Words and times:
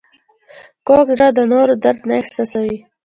کوږ 0.87 1.07
زړه 1.17 1.29
د 1.37 1.39
نورو 1.51 1.73
درد 1.83 2.01
نه 2.09 2.15
احساسوي 2.21 2.77